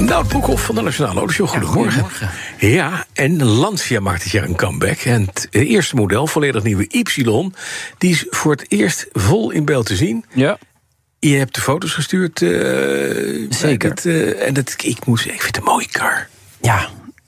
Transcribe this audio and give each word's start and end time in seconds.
Nou, 0.00 0.26
Broekhoff 0.26 0.64
van 0.64 0.74
de 0.74 0.80
Nationale 0.80 1.18
Autoshow, 1.18 1.48
goedemorgen. 1.48 2.06
Ja, 2.58 3.04
en 3.12 3.44
Lancia 3.44 4.00
maakt 4.00 4.22
dit 4.22 4.32
jaar 4.32 4.44
een 4.44 4.56
comeback. 4.56 4.98
En 4.98 5.20
het 5.26 5.48
eerste 5.50 5.94
model, 5.96 6.26
volledig 6.26 6.62
nieuwe 6.62 6.86
Y, 6.88 7.02
die 7.98 8.10
is 8.10 8.26
voor 8.30 8.52
het 8.52 8.64
eerst 8.68 9.06
vol 9.12 9.50
in 9.50 9.64
beeld 9.64 9.86
te 9.86 9.96
zien. 9.96 10.24
Ja. 10.34 10.58
Je 11.18 11.36
hebt 11.36 11.54
de 11.54 11.60
foto's 11.60 11.92
gestuurd. 11.92 12.42
eh, 12.42 12.50
Zeker. 13.50 13.90
Het, 13.90 14.06
eh, 14.06 14.46
en 14.46 14.54
dat, 14.54 14.68
ik, 14.78 14.80
zeggen, 15.04 15.34
ik 15.34 15.42
vind 15.42 15.56
het 15.56 15.56
een 15.56 15.72
mooie 15.72 15.88
car. 15.88 16.28
Ja, 16.60 16.78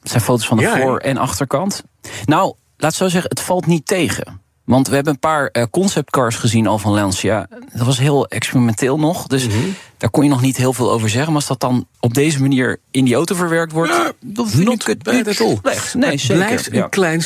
het 0.00 0.10
zijn 0.10 0.22
foto's 0.22 0.46
van 0.46 0.56
de 0.56 0.62
Ja, 0.62 0.76
voor- 0.80 0.98
en 0.98 1.16
achterkant. 1.16 1.82
Nou, 2.24 2.54
laat 2.76 2.94
zo 2.94 3.08
zeggen, 3.08 3.30
het 3.30 3.40
valt 3.40 3.66
niet 3.66 3.86
tegen. 3.86 4.40
Want 4.72 4.88
we 4.88 4.94
hebben 4.94 5.12
een 5.12 5.18
paar 5.18 5.46
eh, 5.46 5.62
conceptcars 5.70 6.36
gezien 6.36 6.66
al 6.66 6.78
van 6.78 6.92
Lancia. 6.92 7.46
Dat 7.72 7.86
was 7.86 7.98
heel 7.98 8.26
experimenteel 8.26 8.98
nog. 8.98 9.26
Dus 9.26 9.46
Mhm. 9.46 9.56
daar 9.98 10.10
kon 10.10 10.24
je 10.24 10.30
nog 10.30 10.40
niet 10.40 10.56
heel 10.56 10.72
veel 10.72 10.90
over 10.92 11.08
zeggen. 11.08 11.26
Maar 11.32 11.40
als 11.40 11.46
dat 11.50 11.60
dan 11.60 11.86
op 12.00 12.14
deze 12.14 12.40
manier 12.40 12.80
in 12.90 13.04
die 13.04 13.14
auto 13.14 13.34
verwerkt 13.34 13.72
wordt... 13.72 13.92
Ja, 13.92 14.12
dan 14.20 14.48
vind 14.48 14.86
het 14.86 15.12
niet 15.12 15.40
all. 15.40 15.58
slecht. 15.62 15.94
Nee, 15.94 16.10
het 16.10 16.20
zeker. 16.20 16.36
blijft 16.36 16.68
ja. 16.72 16.82
een 16.82 16.88
klein 16.88 17.22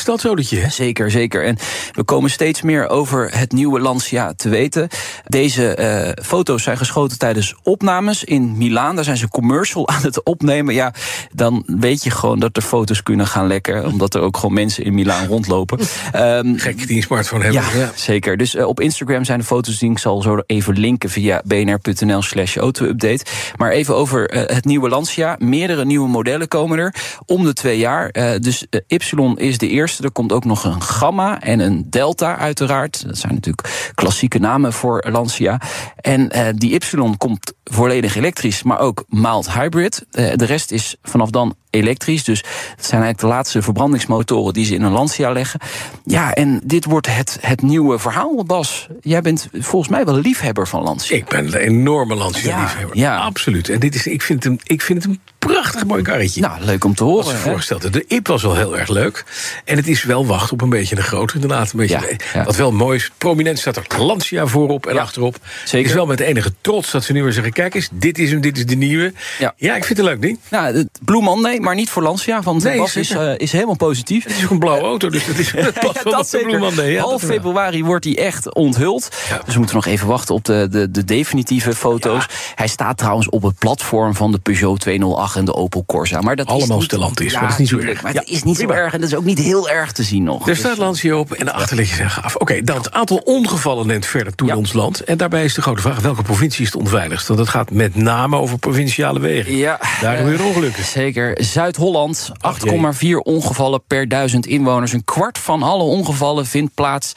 hè? 0.60 0.68
Zeker, 0.68 1.10
zeker. 1.10 1.44
En 1.44 1.56
we 1.92 2.04
komen 2.04 2.30
steeds 2.30 2.62
meer 2.62 2.88
over 2.88 3.38
het 3.38 3.52
nieuwe 3.52 3.80
Lancia 3.80 4.32
te 4.34 4.48
weten. 4.48 4.88
Deze 5.26 5.74
eh, 5.74 6.24
foto's 6.24 6.62
zijn 6.62 6.76
geschoten 6.76 7.18
tijdens 7.18 7.54
opnames 7.62 8.24
in 8.24 8.56
Milaan. 8.56 8.94
Daar 8.94 9.04
zijn 9.04 9.16
ze 9.16 9.28
commercial 9.28 9.88
aan 9.94 10.02
het 10.02 10.22
opnemen. 10.24 10.74
Ja, 10.74 10.92
dan 11.32 11.62
weet 11.66 12.02
je 12.04 12.10
gewoon 12.10 12.38
dat 12.38 12.56
er 12.56 12.62
foto's 12.62 13.02
kunnen 13.02 13.26
gaan 13.26 13.46
lekken. 13.46 13.86
Omdat 13.86 14.14
er 14.14 14.20
ook 14.20 14.36
gewoon 14.36 14.54
mensen 14.54 14.84
in 14.84 14.94
Milaan 14.94 15.26
rondlopen. 15.26 15.78
Ehm, 16.12 16.56
Gek 16.56 16.86
die 16.86 16.96
een 16.96 17.24
hebben. 17.42 17.78
ja, 17.78 17.90
zeker. 17.94 18.36
Dus 18.36 18.54
eh, 18.54 18.66
op 18.66 18.80
Instagram 18.80 19.24
zijn 19.24 19.38
de 19.38 19.44
foto's 19.44 19.78
die 19.78 19.90
ik 19.90 19.98
zal 19.98 20.22
zo 20.22 20.38
even 20.46 20.78
linken 20.78 21.10
via 21.10 21.42
bnr.nl 21.44 22.22
slash 22.22 22.56
auto-update. 22.56 23.24
Maar 23.56 23.70
even 23.70 23.96
over 23.96 24.30
eh, 24.30 24.54
het 24.56 24.64
nieuwe 24.64 24.88
Lancia. 24.88 25.36
Meerdere 25.38 25.84
nieuwe 25.84 26.08
modellen 26.08 26.48
komen 26.48 26.78
er 26.78 26.94
om 27.26 27.44
de 27.44 27.52
twee 27.52 27.78
jaar. 27.78 28.08
Eh, 28.08 28.40
dus 28.40 28.66
Y 28.86 28.96
is 29.34 29.58
de 29.58 29.68
eerste. 29.68 30.02
Er 30.02 30.12
komt 30.12 30.32
ook 30.32 30.44
nog 30.44 30.64
een 30.64 30.82
Gamma 30.82 31.40
en 31.40 31.60
een 31.60 31.86
Delta 31.90 32.36
uiteraard. 32.38 33.06
Dat 33.06 33.18
zijn 33.18 33.34
natuurlijk 33.34 33.92
klassieke 33.94 34.38
namen 34.38 34.72
voor 34.72 35.04
Lancia. 35.10 35.60
En 35.96 36.28
die 36.56 36.74
Y 36.74 36.78
komt 37.16 37.52
volledig 37.64 38.16
elektrisch, 38.16 38.62
maar 38.62 38.78
ook 38.78 39.04
mild 39.08 39.52
hybrid. 39.52 40.06
De 40.10 40.44
rest 40.44 40.70
is 40.70 40.96
vanaf 41.02 41.30
dan 41.30 41.54
elektrisch. 41.76 42.24
Dus 42.24 42.38
het 42.76 42.86
zijn 42.86 43.02
eigenlijk 43.02 43.20
de 43.20 43.26
laatste 43.26 43.62
verbrandingsmotoren 43.62 44.52
die 44.52 44.64
ze 44.64 44.74
in 44.74 44.82
een 44.82 44.92
Lancia 44.92 45.32
leggen. 45.32 45.60
Ja, 46.04 46.34
en 46.34 46.60
dit 46.64 46.84
wordt 46.84 47.16
het, 47.16 47.38
het 47.40 47.62
nieuwe 47.62 47.98
verhaal, 47.98 48.44
Bas. 48.44 48.88
Jij 49.00 49.20
bent 49.20 49.48
volgens 49.52 49.90
mij 49.90 50.04
wel 50.04 50.14
liefhebber 50.14 50.68
van 50.68 50.82
Lancia. 50.82 51.16
Ik 51.16 51.28
ben 51.28 51.46
een 51.46 51.54
enorme 51.54 52.14
Lancia-liefhebber. 52.14 52.96
Ja, 52.96 53.14
ja. 53.14 53.18
Absoluut. 53.24 53.68
En 53.68 53.80
dit 53.80 53.94
is, 53.94 54.06
ik, 54.06 54.22
vind 54.22 54.44
hem, 54.44 54.58
ik 54.62 54.82
vind 54.82 55.02
het 55.02 55.12
een 55.12 55.20
prachtig 55.46 55.84
mooi 55.86 56.02
karretje. 56.02 56.40
Nou, 56.40 56.64
leuk 56.64 56.84
om 56.84 56.94
te 56.94 57.04
horen. 57.04 57.26
je 57.26 57.32
hè? 57.32 57.38
voorstelt, 57.38 57.92
de 57.92 58.04
IP 58.06 58.26
was 58.26 58.42
wel 58.42 58.54
heel 58.56 58.78
erg 58.78 58.88
leuk. 58.88 59.24
En 59.64 59.76
het 59.76 59.88
is 59.88 60.02
wel 60.04 60.26
wacht 60.26 60.52
op 60.52 60.60
een 60.60 60.68
beetje 60.68 60.96
een 60.96 61.02
grote, 61.02 61.34
inderdaad. 61.34 61.72
Een 61.72 61.78
beetje, 61.78 61.94
Ja, 61.94 62.16
ja. 62.34 62.44
Wat 62.44 62.56
wel 62.56 62.72
mooi 62.72 62.96
is, 62.96 63.10
prominent 63.18 63.58
staat 63.58 63.76
er 63.76 63.84
Lancia 63.98 64.46
voorop 64.46 64.86
en 64.86 64.94
Ja, 64.94 65.00
achterop. 65.00 65.36
zeker. 65.64 65.78
Het 65.78 65.86
is 65.86 65.92
wel 65.94 66.06
met 66.06 66.20
enige 66.20 66.52
trots 66.60 66.90
dat 66.90 67.04
ze 67.04 67.12
nu 67.12 67.22
weer 67.22 67.32
zeggen... 67.32 67.52
kijk 67.52 67.74
eens, 67.74 67.88
dit 67.92 68.18
is 68.18 68.30
hem, 68.30 68.40
dit 68.40 68.56
is 68.56 68.66
de 68.66 68.74
nieuwe. 68.74 69.12
Ja. 69.38 69.54
ik 69.58 69.70
vind 69.84 69.88
het 69.88 69.98
een 69.98 70.04
leuk 70.04 70.20
ding. 70.22 70.38
Nou, 70.50 70.76
het 70.76 70.88
Blue 71.04 71.22
Monday, 71.22 71.58
maar 71.58 71.74
niet 71.74 71.90
voor 71.90 72.02
Lancia, 72.02 72.42
want 72.42 72.62
Nee, 72.62 72.78
Bas 72.78 72.96
is, 72.96 73.10
eh, 73.10 73.32
is 73.36 73.52
helemaal 73.52 73.76
positief. 73.76 74.24
Het 74.24 74.36
is 74.36 74.44
ook 74.44 74.50
een 74.50 74.58
blauwe 74.58 74.82
auto, 74.84 75.08
dus 75.08 75.26
dat, 75.36 75.38
is, 75.38 75.52
dat 75.52 75.72
past 75.72 75.94
Ja, 75.96 76.02
wel 76.02 76.12
dat 76.12 76.14
op 76.14 76.18
de 76.18 76.24
zeker. 76.24 76.46
Blue 76.46 76.58
Monday. 76.58 76.96
Half 76.96 77.22
februari 77.22 77.84
wordt 77.84 78.04
hij 78.04 78.18
echt 78.18 78.54
onthuld. 78.54 79.08
Dus 79.44 79.52
we 79.52 79.58
moeten 79.58 79.76
nog 79.76 79.86
even 79.86 80.06
wachten 80.06 80.34
op 80.34 80.44
de, 80.44 80.66
de, 80.70 80.90
de 80.90 81.04
definitieve 81.04 81.74
foto's. 81.74 82.26
Hij 82.54 82.68
staat 82.68 82.96
trouwens 82.96 83.28
op 83.28 83.42
het 83.42 83.58
platform 83.58 84.14
van 84.14 84.32
de 84.32 84.38
Peugeot 84.38 84.80
208 84.80 85.35
en 85.36 85.44
de 85.44 85.54
Opel 85.54 85.84
Corsa. 85.86 86.20
Maar 86.20 86.36
dat 86.36 86.46
Allemaal 86.46 86.68
is 86.68 86.74
niet, 86.74 86.82
Stellantis, 86.84 87.32
maar 87.32 87.42
dat 87.42 87.50
is 87.50 87.58
niet 87.58 87.68
zo 87.68 87.78
erg. 87.78 88.02
Maar 88.02 88.12
Ja, 88.14 88.20
het 88.20 88.28
is 88.28 88.42
niet 88.42 88.56
prima. 88.56 88.72
zo 88.74 88.78
erg 88.80 88.92
en 88.94 89.00
dat 89.00 89.08
is 89.08 89.16
ook 89.16 89.24
niet 89.24 89.38
heel 89.38 89.68
erg 89.68 89.92
te 89.92 90.02
zien 90.02 90.22
nog. 90.22 90.40
Er 90.40 90.46
Dus- 90.46 90.58
staat 90.58 90.76
Lancia 90.78 91.16
op 91.16 91.32
en 91.32 91.44
de 91.44 91.52
achterlichtjes 91.52 91.96
zijn 91.96 92.10
gaaf. 92.10 92.36
Oké, 92.36 92.62
dan 92.62 92.76
het 92.76 92.92
aantal 92.92 93.16
ongevallen 93.24 93.86
neemt 93.86 94.06
verder 94.06 94.34
toe 94.34 94.46
Ja. 94.46 94.52
in 94.52 94.58
ons 94.58 94.72
land. 94.72 95.00
En 95.00 95.16
daarbij 95.16 95.44
is 95.44 95.54
de 95.54 95.62
grote 95.62 95.80
vraag, 95.82 96.00
welke 96.00 96.22
provincie 96.22 96.64
is 96.64 96.72
het 96.72 96.80
onveiligst? 96.82 97.26
Want 97.28 97.40
het 97.40 97.48
gaat 97.48 97.70
met 97.70 97.94
name 97.94 98.36
over 98.36 98.58
provinciale 98.58 99.20
wegen. 99.20 99.56
Ja, 99.56 99.80
Daar 100.00 100.12
eh, 100.12 100.18
gebeuren 100.20 100.46
ongelukken. 100.46 100.84
Zeker. 100.84 101.36
Zuid-Holland, 101.44 102.30
8,4 102.40 103.18
ongevallen 103.22 103.84
per 103.86 104.08
duizend 104.08 104.46
inwoners. 104.46 104.92
Een 104.92 105.04
kwart 105.04 105.38
van 105.38 105.62
alle 105.62 105.82
ongevallen 105.82 106.46
vindt 106.46 106.74
plaats 106.74 107.12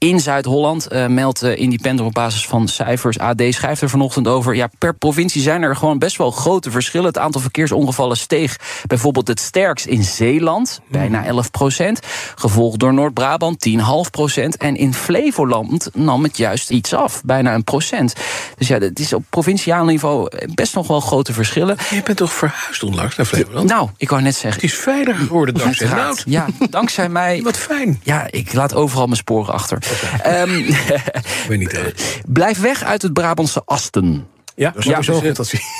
in 0.00 0.20
Zuid-Holland. 0.20 0.86
eh, 0.86 1.06
meldt 1.06 1.42
eh, 1.42 1.58
Independent 1.58 2.08
op 2.08 2.14
basis 2.14 2.46
van 2.46 2.68
cijfers. 2.68 3.18
AD 3.18 3.42
schrijft 3.48 3.82
er 3.82 3.90
vanochtend 3.90 4.28
over. 4.28 4.54
Ja, 4.54 4.68
per 4.78 4.94
provincie 4.94 5.42
zijn 5.42 5.62
er 5.62 5.76
gewoon 5.76 5.98
best 5.98 6.16
wel 6.16 6.30
grote 6.30 6.70
verschillen. 6.70 7.06
Het 7.06 7.18
aantal 7.18 7.40
verkeersongevallen 7.40 8.16
steeg 8.16 8.56
bijvoorbeeld 8.86 9.28
het 9.28 9.40
sterkst 9.40 9.86
in 9.86 10.04
Zeeland, 10.04 10.80
bijna 10.88 11.24
11 11.24 11.50
procent. 11.50 12.00
Gevolgd 12.34 12.78
door 12.78 12.94
Noord-Brabant, 12.94 13.68
10,5 13.68 14.10
procent. 14.10 14.56
En 14.56 14.76
in 14.76 14.94
Flevoland 14.94 15.90
nam 15.94 16.22
het 16.22 16.36
juist 16.36 16.70
iets 16.70 16.94
af, 16.94 17.22
bijna 17.24 17.54
een 17.54 17.64
procent. 17.64 18.14
Dus 18.56 18.68
ja, 18.68 18.78
het 18.78 18.98
is 18.98 19.12
op 19.12 19.24
provinciaal 19.30 19.84
niveau 19.84 20.28
best 20.54 20.74
nog 20.74 20.86
wel 20.86 21.00
grote 21.00 21.32
verschillen. 21.32 21.76
Je 21.90 22.02
bent 22.02 22.18
toch 22.18 22.32
verhuisd 22.32 22.82
onlangs 22.82 23.16
naar 23.16 23.26
Flevoland? 23.26 23.68
Nou, 23.68 23.88
ik 23.96 24.10
wou 24.10 24.22
net 24.22 24.34
zeggen. 24.34 24.60
Het 24.60 24.70
is 24.70 24.78
veiliger 24.78 25.26
geworden 25.26 25.54
dankzij. 25.54 25.88
Nout. 25.88 26.22
Ja, 26.26 26.46
dankzij 26.70 27.08
mij. 27.20 27.42
Wat 27.42 27.56
fijn. 27.56 28.00
Ja, 28.02 28.26
ik 28.30 28.52
laat 28.52 28.74
overal 28.74 29.04
mijn 29.06 29.16
sporen 29.16 29.54
achter. 29.54 29.88
Ehm, 30.22 30.54
Ik 30.58 31.44
weet 31.48 31.58
niet. 31.58 31.72
eh, 31.72 31.82
blijf 32.26 32.60
weg 32.60 32.82
uit 32.82 33.02
het 33.02 33.12
Brabantse 33.12 33.62
Asten. 33.64 34.26
Ja, 34.56 34.72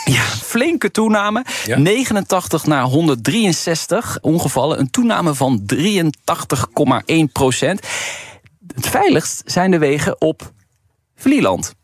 Ja, 0.05 0.23
flinke 0.23 0.91
toename. 0.91 1.45
Ja. 1.67 1.79
89 1.79 2.67
naar 2.67 2.83
163 2.83 4.19
ongevallen. 4.21 4.79
Een 4.79 4.91
toename 4.91 5.35
van 5.35 5.63
83,1 5.67 7.33
procent. 7.33 7.81
Het 8.75 8.87
veiligst 8.89 9.43
zijn 9.45 9.71
de 9.71 9.79
wegen 9.79 10.21
op 10.21 10.53
Vlieland. 11.17 11.75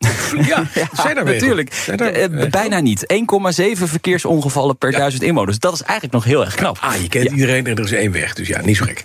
Ja, 0.47 0.64
wegen? 1.04 1.25
Natuurlijk. 1.25 1.82
Daar- 1.97 2.09
Eh, 2.09 2.48
bijna 2.50 2.81
niet. 2.81 3.04
1,7 3.06 3.88
verkeersongevallen 3.88 4.76
per 4.78 4.92
duizend 4.92 5.22
inwoners. 5.22 5.59
Dat 5.59 5.72
is 5.72 5.82
eigenlijk 5.82 6.12
nog 6.12 6.25
heel 6.25 6.44
erg 6.44 6.54
knap. 6.54 6.78
Ah, 6.81 6.94
je 7.03 7.09
kent 7.09 7.31
iedereen 7.31 7.66
en 7.66 7.76
er 7.76 7.84
is 7.84 7.92
één 7.92 8.12
weg, 8.12 8.34
dus 8.34 8.48
ja, 8.48 8.60
niet 8.60 8.76
zo 8.76 8.84
gek. 8.84 9.04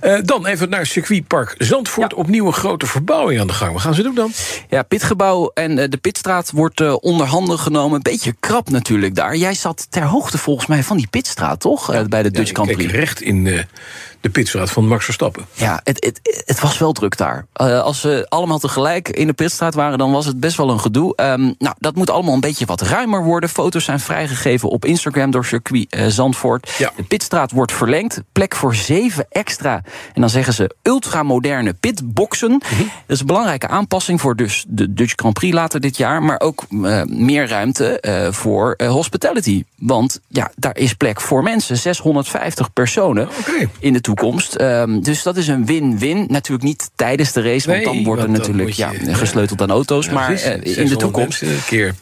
Eh, 0.00 0.18
dan 0.24 0.46
even 0.46 0.68
naar 0.70 0.86
circuitpark 0.86 1.54
Zandvoort. 1.58 2.14
Opnieuw 2.14 2.46
een 2.46 2.52
grote 2.52 2.86
verbouwing 2.86 3.40
aan 3.40 3.46
de 3.46 3.52
gang. 3.52 3.72
Wat 3.72 3.80
gaan 3.82 3.94
ze 3.94 4.02
doen 4.02 4.14
dan? 4.14 4.32
Ja, 4.68 4.82
pitgebouw 4.82 5.50
en 5.54 5.78
eh, 5.78 5.88
de 5.88 5.96
pitstraat 5.96 6.50
wordt 6.50 6.80
eh, 6.80 6.94
onder 7.00 7.26
handen 7.26 7.58
genomen. 7.58 7.94
Een 7.96 8.02
beetje 8.02 8.34
krap 8.40 8.70
natuurlijk 8.70 9.14
daar. 9.14 9.36
Jij 9.36 9.54
zat 9.54 9.86
ter 9.90 10.02
hoogte 10.02 10.38
volgens 10.38 10.66
mij 10.66 10.82
van 10.82 10.96
die 10.96 11.06
pitstraat, 11.10 11.60
toch? 11.60 12.06
Bij 12.08 12.22
de 12.22 12.30
Dutch 12.30 12.48
Ja, 12.48 12.54
Grand 12.54 12.72
Prix. 12.72 12.92
recht 12.92 13.20
in 13.20 13.46
eh, 13.46 13.58
de 14.22 14.30
pitstraat 14.30 14.70
van 14.70 14.86
Max 14.86 15.04
Verstappen. 15.04 15.46
Ja, 15.52 15.80
het, 15.84 16.04
het, 16.04 16.42
het 16.44 16.60
was 16.60 16.78
wel 16.78 16.92
druk 16.92 17.16
daar. 17.16 17.46
Eh, 17.52 17.82
als 17.82 18.00
ze 18.00 18.26
allemaal 18.28 18.58
tegelijk 18.58 19.08
in 19.08 19.26
de 19.26 19.32
pitstraat 19.32 19.74
waren, 19.74 19.98
dan 19.98 20.12
was 20.12 20.26
het 20.26 20.40
best 20.40 20.56
wel 20.56 20.70
een 20.70 20.80
gedoe. 20.80 21.16
Ehm, 21.16 21.52
nou, 21.58 21.74
dat 21.78 21.94
moet 21.94 22.10
allemaal 22.10 22.34
een 22.34 22.40
beetje 22.40 22.66
wat 22.66 22.80
ruimer 22.80 23.24
worden. 23.24 23.48
Foto's 23.48 23.84
zijn 23.84 24.00
vrijgegeven 24.00 24.68
op 24.68 24.84
Instagram 24.84 25.30
door 25.30 25.44
circuit 25.44 25.86
eh, 25.90 26.06
Zandvoort. 26.06 26.74
Ja. 26.78 26.92
De 26.96 27.02
pitstraat 27.02 27.50
wordt 27.50 27.72
verlengd. 27.72 28.22
Plek 28.32 28.54
voor 28.54 28.74
zeven 28.74 29.26
extra, 29.28 29.82
en 30.14 30.20
dan 30.20 30.30
zeggen 30.30 30.52
ze 30.54 30.74
ultramoderne 30.82 31.74
pitboxen. 31.74 32.50
Mhm. 32.52 32.82
Dat 32.82 32.88
is 33.06 33.20
een 33.20 33.26
belangrijke 33.26 33.68
aanpassing 33.68 34.20
voor 34.20 34.36
dus 34.36 34.64
de 34.68 34.92
Dutch 34.92 35.12
Grand 35.16 35.34
Prix 35.34 35.54
later 35.54 35.80
dit 35.80 35.96
jaar. 35.96 36.22
Maar 36.22 36.40
ook 36.40 36.64
eh, 36.70 37.02
meer 37.02 37.48
ruimte 37.48 38.30
voor 38.32 38.74
hospitality. 38.86 39.64
Want 39.76 40.20
ja, 40.28 40.50
daar 40.56 40.76
is 40.76 40.94
plek 40.94 41.20
voor 41.20 41.42
mensen. 41.42 41.76
650 41.76 42.72
personen 42.72 43.28
in 43.78 43.92
de 43.92 44.00
toekomst. 44.00 44.10
Ehm, 44.20 45.00
dus 45.00 45.22
dat 45.22 45.36
is 45.36 45.48
een 45.48 45.66
win-win. 45.66 46.24
Natuurlijk 46.28 46.64
niet 46.64 46.90
tijdens 46.94 47.32
de 47.32 47.40
race, 47.42 47.66
want 47.66 47.76
Nee, 47.78 47.86
dan 47.86 47.96
er 47.96 48.04
want 48.04 48.20
dan 48.20 48.30
natuurlijk 48.30 48.70
je- 48.70 48.82
ja, 49.06 49.14
gesleuteld 49.14 49.62
aan 49.62 49.70
auto's. 49.70 50.08
maar 50.10 50.26
Precies, 50.26 50.44
eh, 50.46 50.52
in 50.54 50.60
de 50.60 50.68
600 50.72 51.00
toekomst. 51.00 51.42
keer. 51.66 51.94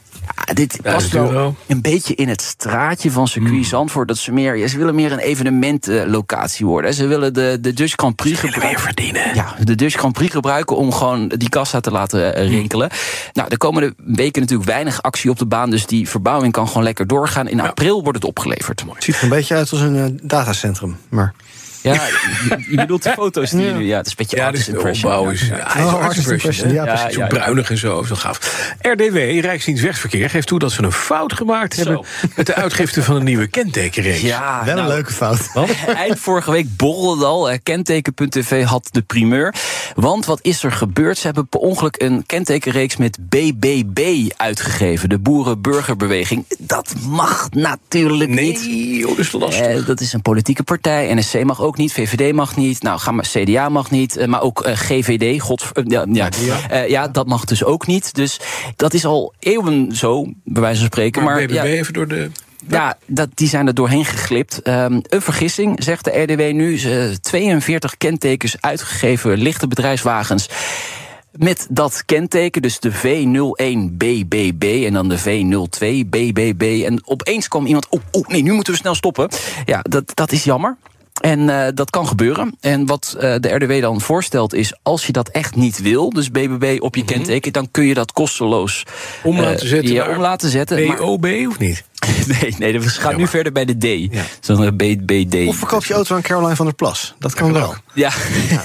Dit 0.52 0.78
past 0.82 1.10
1000 1.10 1.30
wel 1.30 1.56
een 1.66 1.80
beetje 1.80 2.14
in 2.14 2.28
het 2.28 2.40
straatje 2.42 3.10
van 3.10 3.28
circuit 3.28 3.54
Hmm. 3.54 3.64
Zandvoort. 3.64 4.08
Dat 4.08 4.18
ze 4.18 4.32
meer, 4.32 4.68
ze 4.68 4.78
willen 4.78 4.94
meer 4.94 5.12
een 5.12 5.18
evenementlocatie 5.18 6.66
worden. 6.66 6.94
Ze 6.94 7.06
willen 7.06 7.34
de, 7.34 7.58
de 7.60 7.72
Dutch 7.72 7.92
Grand 7.96 8.16
Prix 8.16 8.38
gebruiken. 8.40 8.80
verdienen. 8.80 9.34
Ja, 9.34 9.54
de 9.64 9.74
Dutch 9.74 9.96
Grand 9.96 10.12
Prix 10.12 10.32
gebruiken 10.32 10.76
om 10.76 10.92
gewoon 10.92 11.28
die 11.28 11.48
kassa 11.48 11.80
te 11.80 11.90
laten 11.90 12.34
eh, 12.34 12.48
rinkelen. 12.48 12.90
Nou, 13.32 13.48
de 13.48 13.56
komende 13.56 13.94
weken 13.96 14.40
natuurlijk 14.40 14.68
weinig 14.68 15.02
actie 15.02 15.30
op 15.30 15.38
de 15.38 15.46
baan. 15.46 15.70
Dus 15.70 15.86
die 15.86 16.08
verbouwing 16.08 16.52
kan 16.52 16.66
gewoon 16.68 16.82
lekker 16.82 17.06
doorgaan. 17.06 17.48
In 17.48 17.60
april 17.60 18.02
wordt 18.02 18.18
het 18.18 18.26
opgeleverd. 18.28 18.84
Het 18.94 19.04
ziet 19.04 19.16
er 19.16 19.22
een 19.22 19.28
beetje 19.28 19.54
uit 19.54 19.70
als 19.70 19.80
een 19.80 19.96
eh, 19.96 20.04
datacentrum. 20.22 20.96
Maar 21.08 21.34
Ja, 21.82 21.92
je, 21.92 22.64
je 22.70 22.76
bedoelt 22.76 23.02
de 23.02 23.10
foto's 23.10 23.50
die 23.50 23.64
je 23.64 23.72
nu... 23.72 23.86
Ja, 23.86 23.96
het 23.96 24.06
is 24.06 24.10
een 24.12 24.18
beetje 24.18 24.36
Ja, 24.36 24.46
artist 24.46 24.66
dus 24.66 24.74
impression. 24.74 25.12
opbouw 25.12 25.30
is... 25.32 25.40
Ja. 25.40 25.54
Oh, 25.56 25.60
artist 25.60 25.94
artist 25.94 26.28
impression, 26.30 26.68
impression, 26.68 26.68
hè? 26.68 26.74
ja, 26.74 26.84
Ja, 26.84 26.94
precies. 26.94 27.14
Zo 27.18 27.26
bruinig 27.26 27.70
en 27.70 27.78
zo, 27.78 28.02
zo 28.02 28.14
gaaf. 28.14 28.74
RDW, 28.80 29.16
Rijksdienst 29.40 29.82
Wegverkeer, 29.82 30.30
geeft 30.30 30.46
toe 30.46 30.58
dat 30.58 30.72
ze 30.72 30.82
een 30.82 30.92
fout 30.92 31.32
gemaakt 31.32 31.76
hebben... 31.76 32.04
met 32.36 32.46
de 32.46 32.54
uitgifte 32.54 33.02
van 33.02 33.16
een 33.16 33.24
nieuwe 33.24 33.46
kentekenreeks. 33.46 34.20
Ja, 34.20 34.62
Wel 34.64 34.76
een 34.76 34.82
nou, 34.82 34.94
leuke 34.94 35.12
fout. 35.12 35.50
Eind 35.94 36.18
vorige 36.18 36.50
week 36.50 36.66
borrelde 36.76 37.16
het 37.16 37.24
al. 37.24 37.58
Kenteken.tv 37.62 38.64
had 38.64 38.88
de 38.90 39.02
primeur. 39.02 39.54
Want 39.94 40.26
wat 40.26 40.38
is 40.42 40.62
er 40.62 40.72
gebeurd? 40.72 41.18
Ze 41.18 41.26
hebben 41.26 41.46
per 41.48 41.60
ongeluk 41.60 42.02
een 42.02 42.26
kentekenreeks 42.26 42.96
met 42.96 43.18
BBB 43.28 44.30
uitgegeven. 44.36 45.08
De 45.08 45.18
Boerenburgerbeweging. 45.18 46.44
Dat 46.58 46.94
mag 47.08 47.48
natuurlijk 47.50 48.30
niet. 48.30 48.66
Nee, 48.66 49.02
oh, 49.08 49.16
dat 49.16 49.18
is 49.18 49.32
lastig. 49.32 49.66
Eh, 49.66 49.86
dat 49.86 50.00
is 50.00 50.12
een 50.12 50.22
politieke 50.22 50.62
partij. 50.62 51.14
NSC 51.14 51.44
mag 51.44 51.60
ook 51.60 51.69
niet, 51.76 51.92
VVD 51.92 52.32
mag 52.34 52.56
niet. 52.56 52.82
Nou, 52.82 52.98
ga 52.98 53.12
maar, 53.12 53.26
CDA 53.32 53.68
mag 53.68 53.90
niet. 53.90 54.16
eh, 54.16 54.26
maar 54.26 54.42
ook 54.42 54.62
eh, 54.62 54.74
GVD, 54.76 55.40
God, 55.40 55.64
eh, 55.72 55.84
ja, 55.86 56.06
ja, 56.12 56.28
Eh, 56.70 56.88
ja, 56.88 57.08
dat 57.08 57.26
mag 57.26 57.44
dus 57.44 57.64
ook 57.64 57.86
niet. 57.86 58.14
Dus 58.14 58.40
dat 58.76 58.94
is 58.94 59.04
al 59.04 59.34
eeuwen 59.38 59.96
zo, 59.96 60.24
bij 60.44 60.62
wijze 60.62 60.78
van 60.78 60.86
spreken. 60.86 61.22
maar 61.22 61.34
Maar, 61.34 61.44
BBB 61.44 61.52
ja, 61.52 61.64
even 61.64 61.92
door 61.92 62.08
de... 62.08 62.30
ja, 62.68 62.98
dat, 63.06 63.28
die 63.34 63.48
zijn 63.48 63.66
er 63.66 63.74
doorheen 63.74 64.04
geglipt. 64.04 64.62
Ehm, 64.62 65.00
een 65.02 65.22
vergissing, 65.22 65.82
zegt 65.84 66.04
de 66.04 66.22
RDW 66.22 66.52
nu. 66.52 66.78
Ze 66.78 67.18
42 67.20 67.96
kentekens 67.96 68.56
uitgegeven 68.60 69.38
lichte 69.38 69.68
bedrijfswagens. 69.68 70.48
Met 71.30 71.66
dat 71.70 72.02
kenteken, 72.06 72.62
dus 72.62 72.80
de 72.80 72.92
V01BBB 72.92 74.86
en 74.86 74.92
dan 74.92 75.08
de 75.08 75.18
V02BBB. 75.18 76.84
En 76.86 77.00
opeens 77.04 77.48
kwam 77.48 77.66
iemand. 77.66 77.88
Oh, 77.88 78.00
oh 78.10 78.26
nee, 78.28 78.42
nu 78.42 78.52
moeten 78.52 78.72
we 78.72 78.78
snel 78.78 78.94
stoppen. 78.94 79.28
Ja, 79.64 79.80
dat, 79.82 80.12
dat 80.14 80.32
is 80.32 80.44
jammer. 80.44 80.76
En 81.20 81.48
eh, 81.48 81.68
dat 81.74 81.90
kan 81.90 82.06
gebeuren. 82.06 82.56
En 82.60 82.86
wat 82.86 83.16
eh, 83.18 83.34
de 83.40 83.48
RDW 83.48 83.80
dan 83.80 84.00
voorstelt 84.00 84.54
is, 84.54 84.74
als 84.82 85.06
je 85.06 85.12
dat 85.12 85.28
echt 85.28 85.56
niet 85.56 85.82
wil, 85.82 86.10
dus 86.10 86.30
BBB 86.30 86.76
op 86.80 86.96
je 86.96 87.04
kenteken, 87.04 87.52
dan 87.52 87.70
kun 87.70 87.84
je 87.84 87.94
dat 87.94 88.12
kosteloos 88.12 88.84
Om 89.22 89.36
eh, 89.36 89.42
laten 89.42 89.68
zetten 89.68 89.92
Ja, 89.94 90.08
om 90.08 90.20
laten 90.20 90.50
zetten. 90.50 90.86
Maar- 90.86 90.96
BOB 90.96 91.26
of 91.48 91.58
niet? 91.58 91.84
Nee, 92.40 92.54
nee, 92.58 92.80
we 92.80 92.88
gaan 92.88 93.16
nu 93.16 93.26
verder 93.26 93.52
bij 93.52 93.64
de 93.64 93.76
D. 93.78 94.12
Ja. 94.12 94.22
Zo'n 94.40 94.76
BBD. 94.76 95.48
Of 95.48 95.56
verkoop 95.56 95.84
je 95.84 95.94
auto 95.94 96.14
aan 96.14 96.22
Caroline 96.22 96.56
van 96.56 96.66
der 96.66 96.74
Plas. 96.74 97.14
Dat 97.18 97.34
kan 97.34 97.52
wel. 97.52 97.74
ja, 97.94 98.08
Of 98.12 98.14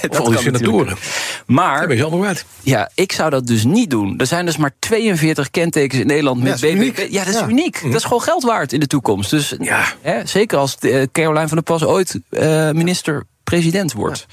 die 0.00 0.10
kan 0.10 0.22
senatoren. 0.22 0.52
natuurlijk. 0.52 0.88
Daar 0.88 1.44
Maar 1.46 1.86
ben 1.86 1.96
je 1.96 2.02
allemaal 2.04 2.26
uit. 2.26 2.44
ja, 2.62 2.90
ik 2.94 3.12
zou 3.12 3.30
dat 3.30 3.46
dus 3.46 3.64
niet 3.64 3.90
doen. 3.90 4.18
Er 4.18 4.26
zijn 4.26 4.46
dus 4.46 4.56
maar 4.56 4.74
42 4.78 5.50
kentekens 5.50 6.00
in 6.00 6.06
Nederland 6.06 6.42
met 6.42 6.46
Ja, 6.46 6.52
dat 6.52 6.62
is 6.62 6.70
BBB. 6.70 6.80
uniek. 6.98 7.10
Ja, 7.12 7.24
dat 7.24 7.34
is 7.34 7.40
Ja. 7.40 7.48
uniek. 7.48 7.80
Dat 7.82 7.94
is 7.94 8.02
gewoon 8.04 8.22
geld 8.22 8.42
waard 8.42 8.72
in 8.72 8.80
de 8.80 8.86
toekomst. 8.86 9.30
Dus 9.30 9.54
Ja. 9.58 9.84
hè, 10.00 10.26
zeker 10.26 10.58
als 10.58 10.76
eh, 10.78 11.02
Caroline 11.12 11.48
van 11.48 11.56
der 11.56 11.62
Plas 11.62 11.84
ooit 11.84 12.20
eh, 12.30 12.70
minister-president 13.50 13.92
wordt. 13.92 14.26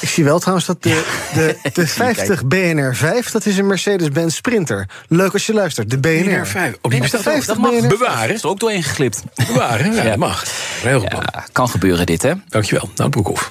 Ik 0.00 0.08
zie 0.08 0.24
wel 0.24 0.38
trouwens 0.38 0.66
dat 0.66 0.82
de, 0.82 1.04
de, 1.34 1.56
de 1.72 1.86
50 1.86 2.44
BNR 2.44 2.96
5, 2.96 3.30
dat 3.30 3.46
is 3.46 3.58
een 3.58 3.66
Mercedes-Benz 3.66 4.34
Sprinter. 4.36 4.88
Leuk 5.08 5.32
als 5.32 5.46
je 5.46 5.52
luistert, 5.52 5.90
de 5.90 5.98
BNR. 5.98 6.24
BNR 6.24 6.46
5. 6.46 6.76
Oh, 6.82 6.90
die 6.90 7.00
bestaat 7.00 7.20
ook. 7.20 7.26
50 7.26 7.46
dat 7.46 7.58
mag. 7.58 7.80
BNR. 7.80 7.88
Bewaren. 7.88 8.34
Is 8.34 8.42
er 8.42 8.48
ook 8.48 8.60
doorheen 8.60 8.82
geglipt. 8.82 9.22
Bewaren, 9.46 9.94
ja, 9.94 10.02
Ja. 10.02 10.08
dat 10.08 10.16
mag. 10.18 10.44
Heel. 10.82 11.02
Ja, 11.02 11.44
kan 11.52 11.68
gebeuren 11.68 12.06
dit, 12.06 12.22
hè? 12.22 12.32
Dankjewel. 12.48 12.90
Nou, 12.94 13.10
Broekhoff. 13.10 13.50